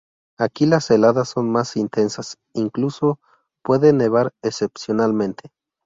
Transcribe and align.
Aquí 0.39 0.65
las 0.65 0.89
heladas 0.89 1.29
son 1.29 1.51
más 1.51 1.77
intensas, 1.77 2.39
incluso 2.55 3.19
puede 3.63 3.93
nevar 3.93 4.33
excepcionalmente. 4.41 5.51